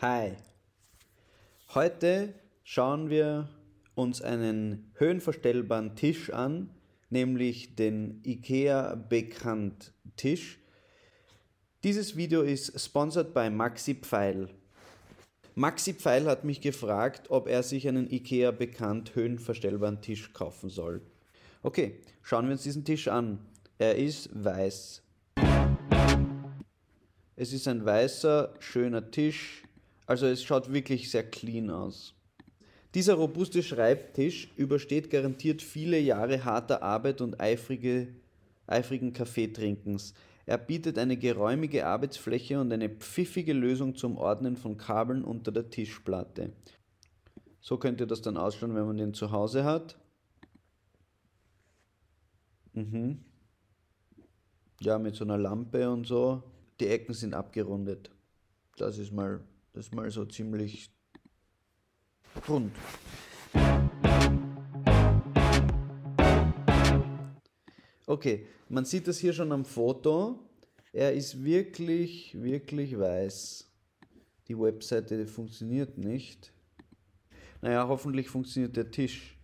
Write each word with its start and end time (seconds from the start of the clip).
Hi. 0.00 0.36
Heute 1.74 2.32
schauen 2.62 3.10
wir 3.10 3.48
uns 3.96 4.22
einen 4.22 4.92
höhenverstellbaren 4.94 5.96
Tisch 5.96 6.30
an, 6.30 6.70
nämlich 7.10 7.74
den 7.74 8.22
IKEA 8.24 8.94
Bekannt 8.94 9.92
Tisch. 10.14 10.60
Dieses 11.82 12.16
Video 12.16 12.42
ist 12.42 12.80
sponsored 12.80 13.34
bei 13.34 13.50
Maxi 13.50 13.96
Pfeil. 13.96 14.50
Maxi 15.56 15.94
Pfeil 15.94 16.26
hat 16.26 16.44
mich 16.44 16.60
gefragt, 16.60 17.28
ob 17.30 17.48
er 17.48 17.64
sich 17.64 17.88
einen 17.88 18.08
IKEA 18.08 18.52
Bekannt 18.52 19.16
höhenverstellbaren 19.16 20.00
Tisch 20.00 20.32
kaufen 20.32 20.70
soll. 20.70 21.02
Okay, 21.64 21.98
schauen 22.22 22.44
wir 22.44 22.52
uns 22.52 22.62
diesen 22.62 22.84
Tisch 22.84 23.08
an. 23.08 23.40
Er 23.78 23.96
ist 23.96 24.30
weiß. 24.32 25.02
Es 27.34 27.52
ist 27.52 27.66
ein 27.66 27.84
weißer, 27.84 28.54
schöner 28.60 29.10
Tisch. 29.10 29.64
Also 30.08 30.24
es 30.26 30.42
schaut 30.42 30.72
wirklich 30.72 31.10
sehr 31.10 31.22
clean 31.22 31.68
aus. 31.68 32.14
Dieser 32.94 33.12
robuste 33.12 33.62
Schreibtisch 33.62 34.50
übersteht 34.56 35.10
garantiert 35.10 35.60
viele 35.60 35.98
Jahre 35.98 36.46
harter 36.46 36.82
Arbeit 36.82 37.20
und 37.20 37.38
eifrige, 37.38 38.08
eifrigen 38.66 39.12
Kaffeetrinkens. 39.12 40.14
Er 40.46 40.56
bietet 40.56 40.96
eine 40.96 41.18
geräumige 41.18 41.86
Arbeitsfläche 41.86 42.58
und 42.58 42.72
eine 42.72 42.88
pfiffige 42.88 43.52
Lösung 43.52 43.96
zum 43.96 44.16
Ordnen 44.16 44.56
von 44.56 44.78
Kabeln 44.78 45.22
unter 45.22 45.52
der 45.52 45.68
Tischplatte. 45.68 46.54
So 47.60 47.76
könnte 47.76 48.06
das 48.06 48.22
dann 48.22 48.38
ausschauen, 48.38 48.74
wenn 48.74 48.86
man 48.86 48.96
den 48.96 49.12
zu 49.12 49.30
Hause 49.30 49.64
hat. 49.64 49.98
Mhm. 52.72 53.18
Ja, 54.80 54.98
mit 54.98 55.16
so 55.16 55.24
einer 55.24 55.36
Lampe 55.36 55.90
und 55.90 56.06
so. 56.06 56.42
Die 56.80 56.86
Ecken 56.86 57.12
sind 57.12 57.34
abgerundet. 57.34 58.10
Das 58.78 58.96
ist 58.96 59.12
mal, 59.12 59.40
das 59.78 59.86
ist 59.86 59.94
mal 59.94 60.10
so 60.10 60.24
ziemlich 60.24 60.90
rund. 62.48 62.74
Okay, 68.04 68.46
man 68.68 68.84
sieht 68.84 69.06
das 69.06 69.18
hier 69.18 69.32
schon 69.32 69.52
am 69.52 69.64
Foto. 69.64 70.40
Er 70.92 71.12
ist 71.12 71.44
wirklich, 71.44 72.36
wirklich 72.42 72.98
weiß. 72.98 73.70
Die 74.48 74.58
Webseite 74.58 75.28
funktioniert 75.28 75.96
nicht. 75.96 76.52
Naja, 77.62 77.86
hoffentlich 77.86 78.28
funktioniert 78.28 78.76
der 78.76 78.90
Tisch. 78.90 79.38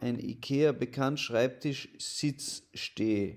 Ein 0.00 0.18
IKEA 0.18 0.72
bekannt 0.72 1.20
Schreibtisch 1.20 1.90
Sitz 1.98 2.62
Steh. 2.72 3.36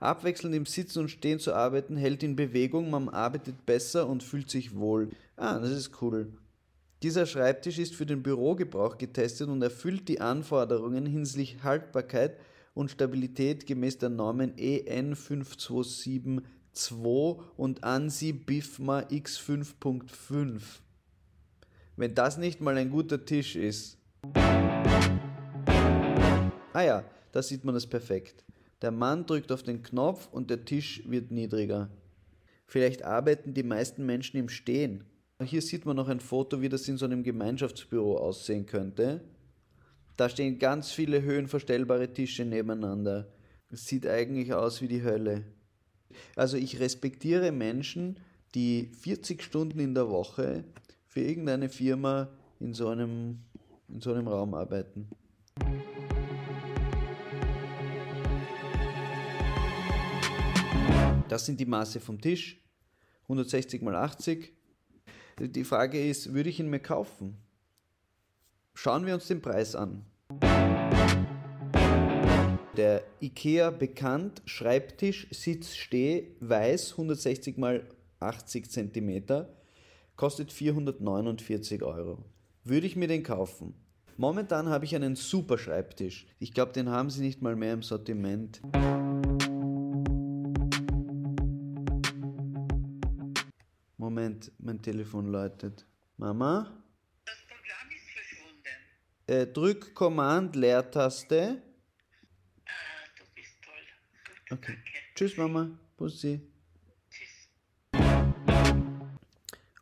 Abwechselnd 0.00 0.54
im 0.54 0.66
Sitzen 0.66 1.00
und 1.00 1.08
Stehen 1.08 1.40
zu 1.40 1.54
arbeiten 1.54 1.96
hält 1.96 2.22
in 2.22 2.36
Bewegung, 2.36 2.90
man 2.90 3.08
arbeitet 3.08 3.66
besser 3.66 4.08
und 4.08 4.22
fühlt 4.22 4.48
sich 4.50 4.76
wohl. 4.76 5.10
Ah, 5.36 5.58
das 5.58 5.70
ist 5.70 6.00
cool. 6.02 6.32
Dieser 7.02 7.26
Schreibtisch 7.26 7.78
ist 7.78 7.94
für 7.94 8.06
den 8.06 8.22
Bürogebrauch 8.22 8.98
getestet 8.98 9.48
und 9.48 9.62
erfüllt 9.62 10.08
die 10.08 10.20
Anforderungen 10.20 11.06
hinsichtlich 11.06 11.62
Haltbarkeit 11.62 12.36
und 12.74 12.90
Stabilität 12.90 13.66
gemäß 13.66 13.98
der 13.98 14.08
Normen 14.08 14.56
EN 14.56 15.14
5272 15.14 16.42
und 17.56 17.84
ANSI 17.84 18.32
BIFMA 18.32 19.00
X5.5. 19.00 20.60
Wenn 21.96 22.14
das 22.14 22.38
nicht 22.38 22.60
mal 22.60 22.76
ein 22.76 22.90
guter 22.90 23.24
Tisch 23.24 23.56
ist. 23.56 23.98
Ah 26.72 26.82
ja, 26.82 27.04
da 27.32 27.42
sieht 27.42 27.64
man 27.64 27.74
das 27.74 27.86
perfekt. 27.86 28.44
Der 28.82 28.90
Mann 28.90 29.26
drückt 29.26 29.50
auf 29.50 29.62
den 29.62 29.82
Knopf 29.82 30.28
und 30.30 30.50
der 30.50 30.64
Tisch 30.64 31.02
wird 31.06 31.30
niedriger. 31.30 31.90
Vielleicht 32.66 33.02
arbeiten 33.02 33.54
die 33.54 33.62
meisten 33.62 34.06
Menschen 34.06 34.36
im 34.36 34.48
Stehen. 34.48 35.04
Hier 35.42 35.62
sieht 35.62 35.86
man 35.86 35.96
noch 35.96 36.08
ein 36.08 36.20
Foto, 36.20 36.60
wie 36.60 36.68
das 36.68 36.86
in 36.88 36.96
so 36.96 37.06
einem 37.06 37.22
Gemeinschaftsbüro 37.22 38.18
aussehen 38.18 38.66
könnte. 38.66 39.22
Da 40.16 40.28
stehen 40.28 40.58
ganz 40.58 40.90
viele 40.90 41.22
höhenverstellbare 41.22 42.12
Tische 42.12 42.44
nebeneinander. 42.44 43.28
Es 43.70 43.86
sieht 43.86 44.06
eigentlich 44.06 44.52
aus 44.52 44.82
wie 44.82 44.88
die 44.88 45.02
Hölle. 45.02 45.44
Also 46.36 46.56
ich 46.56 46.80
respektiere 46.80 47.52
Menschen, 47.52 48.18
die 48.54 48.90
40 49.00 49.42
Stunden 49.42 49.78
in 49.78 49.94
der 49.94 50.08
Woche 50.08 50.64
für 51.06 51.20
irgendeine 51.20 51.68
Firma 51.68 52.28
in 52.60 52.74
so 52.74 52.88
einem, 52.88 53.38
in 53.88 54.00
so 54.00 54.12
einem 54.12 54.26
Raum 54.26 54.54
arbeiten. 54.54 55.08
Das 61.28 61.44
sind 61.44 61.60
die 61.60 61.66
Maße 61.66 62.00
vom 62.00 62.20
Tisch. 62.20 62.58
160 63.24 63.82
mal 63.82 63.94
80. 63.94 64.52
Die 65.38 65.64
Frage 65.64 66.02
ist, 66.08 66.32
würde 66.32 66.48
ich 66.48 66.58
ihn 66.58 66.70
mir 66.70 66.80
kaufen? 66.80 67.36
Schauen 68.74 69.04
wir 69.04 69.14
uns 69.14 69.26
den 69.28 69.42
Preis 69.42 69.74
an. 69.76 70.06
Der 72.76 73.02
IKEA 73.20 73.70
bekannt 73.70 74.40
Schreibtisch 74.46 75.26
Sitz 75.30 75.74
Steh 75.74 76.36
weiß 76.40 76.92
160 76.92 77.58
mal 77.58 77.86
80 78.20 78.70
cm 78.70 79.46
kostet 80.16 80.52
449 80.52 81.82
Euro. 81.82 82.24
Würde 82.64 82.86
ich 82.86 82.96
mir 82.96 83.08
den 83.08 83.22
kaufen? 83.22 83.74
Momentan 84.16 84.68
habe 84.68 84.84
ich 84.84 84.94
einen 84.94 85.14
super 85.14 85.58
Schreibtisch. 85.58 86.26
Ich 86.38 86.54
glaube, 86.54 86.72
den 86.72 86.88
haben 86.88 87.10
sie 87.10 87.20
nicht 87.20 87.42
mal 87.42 87.54
mehr 87.54 87.74
im 87.74 87.82
Sortiment. 87.82 88.60
Moment, 94.18 94.50
mein 94.58 94.82
Telefon 94.82 95.28
läutet. 95.28 95.86
Mama? 96.16 96.82
Das 97.24 97.36
Programm 97.46 97.88
ist 97.94 98.10
verschwunden. 98.10 98.66
Äh, 99.28 99.46
drück 99.46 99.94
Command 99.94 100.56
Leertaste. 100.56 101.62
Ah, 102.66 102.70
du 103.16 103.24
bist 103.36 103.54
toll. 103.62 104.58
Okay. 104.58 104.72
danke. 104.72 104.82
Tschüss 105.14 105.36
Mama. 105.36 105.70
Bussi. 105.96 106.40
Tschüss. 107.12 107.48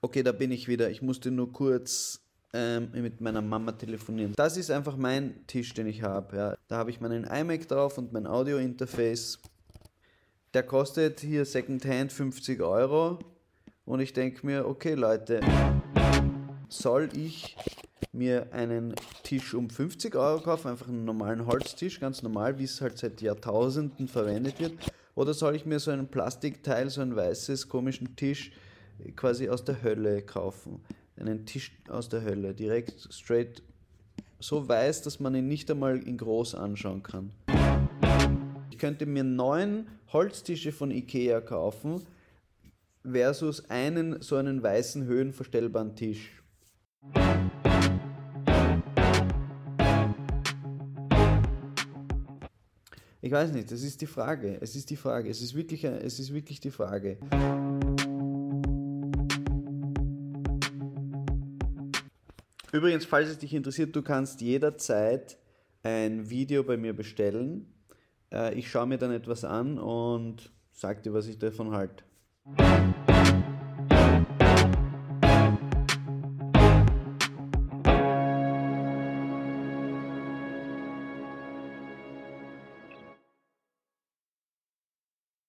Okay, 0.02 0.22
da 0.22 0.32
bin 0.32 0.50
ich 0.50 0.68
wieder. 0.68 0.90
Ich 0.90 1.00
musste 1.00 1.30
nur 1.30 1.50
kurz 1.50 2.20
ähm, 2.52 2.90
mit 2.92 3.22
meiner 3.22 3.40
Mama 3.40 3.72
telefonieren. 3.72 4.34
Das 4.36 4.58
ist 4.58 4.70
einfach 4.70 4.98
mein 4.98 5.46
Tisch, 5.46 5.72
den 5.72 5.86
ich 5.86 6.02
habe. 6.02 6.36
Ja. 6.36 6.58
Da 6.68 6.76
habe 6.76 6.90
ich 6.90 7.00
meinen 7.00 7.24
iMac 7.24 7.68
drauf 7.68 7.96
und 7.96 8.12
mein 8.12 8.26
Audio-Interface. 8.26 9.38
Der 10.52 10.62
kostet 10.62 11.20
hier 11.20 11.46
Secondhand 11.46 12.12
50 12.12 12.60
Euro. 12.60 13.18
Und 13.86 14.00
ich 14.00 14.12
denke 14.12 14.44
mir, 14.44 14.66
okay 14.66 14.94
Leute, 14.94 15.40
soll 16.68 17.08
ich 17.14 17.56
mir 18.12 18.52
einen 18.52 18.94
Tisch 19.22 19.54
um 19.54 19.70
50 19.70 20.16
Euro 20.16 20.40
kaufen, 20.40 20.68
einfach 20.68 20.88
einen 20.88 21.04
normalen 21.04 21.46
Holztisch, 21.46 22.00
ganz 22.00 22.20
normal, 22.20 22.58
wie 22.58 22.64
es 22.64 22.80
halt 22.80 22.98
seit 22.98 23.22
Jahrtausenden 23.22 24.08
verwendet 24.08 24.58
wird, 24.58 24.72
oder 25.14 25.32
soll 25.34 25.54
ich 25.54 25.66
mir 25.66 25.78
so 25.78 25.92
einen 25.92 26.08
Plastikteil, 26.08 26.90
so 26.90 27.00
ein 27.00 27.14
weißes, 27.14 27.68
komischen 27.68 28.16
Tisch 28.16 28.50
quasi 29.14 29.48
aus 29.48 29.64
der 29.64 29.80
Hölle 29.80 30.22
kaufen? 30.22 30.80
Einen 31.16 31.46
Tisch 31.46 31.70
aus 31.88 32.08
der 32.08 32.24
Hölle, 32.24 32.54
direkt 32.54 33.06
straight, 33.12 33.62
so 34.40 34.68
weiß, 34.68 35.02
dass 35.02 35.20
man 35.20 35.36
ihn 35.36 35.46
nicht 35.46 35.70
einmal 35.70 35.98
in 35.98 36.18
groß 36.18 36.56
anschauen 36.56 37.04
kann. 37.04 37.30
Ich 38.72 38.78
könnte 38.78 39.06
mir 39.06 39.22
neun 39.22 39.86
Holztische 40.12 40.72
von 40.72 40.90
Ikea 40.90 41.40
kaufen, 41.40 42.02
versus 43.10 43.70
einen 43.70 44.20
so 44.20 44.36
einen 44.36 44.62
weißen 44.62 45.04
höhenverstellbaren 45.04 45.94
Tisch. 45.94 46.42
Ich 53.20 53.32
weiß 53.32 53.52
nicht, 53.52 53.72
das 53.72 53.82
ist 53.82 54.00
die 54.00 54.06
Frage. 54.06 54.58
Es 54.60 54.76
ist 54.76 54.90
die 54.90 54.96
Frage. 54.96 55.28
Es 55.28 55.40
ist 55.42 55.54
wirklich, 55.54 55.84
es 55.84 56.20
ist 56.20 56.32
wirklich 56.32 56.60
die 56.60 56.70
Frage. 56.70 57.18
Übrigens, 62.72 63.04
falls 63.04 63.30
es 63.30 63.38
dich 63.38 63.54
interessiert, 63.54 63.96
du 63.96 64.02
kannst 64.02 64.40
jederzeit 64.42 65.38
ein 65.82 66.28
Video 66.28 66.62
bei 66.62 66.76
mir 66.76 66.94
bestellen. 66.94 67.72
Äh, 68.30 68.54
Ich 68.58 68.70
schaue 68.70 68.86
mir 68.86 68.98
dann 68.98 69.12
etwas 69.12 69.44
an 69.44 69.78
und 69.78 70.52
sag 70.72 71.02
dir, 71.02 71.12
was 71.12 71.26
ich 71.26 71.38
davon 71.38 71.72
halte. 71.72 72.04
Thank 72.54 73.08
you. 73.08 73.15